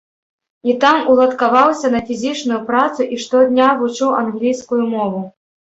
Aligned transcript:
І 0.71 0.73
там 0.83 0.97
уладкаваўся 1.15 1.93
на 1.97 2.01
фізічную 2.09 2.59
працу 2.73 3.01
і 3.13 3.23
штодня 3.27 3.67
вучыў 3.85 4.09
англійскую 4.25 4.83
мову. 4.99 5.21